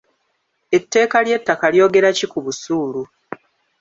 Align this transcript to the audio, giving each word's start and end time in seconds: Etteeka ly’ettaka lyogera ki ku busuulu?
Etteeka 0.77 1.17
ly’ettaka 1.25 1.65
lyogera 1.73 2.09
ki 2.17 2.25
ku 2.31 2.39
busuulu? 2.45 3.01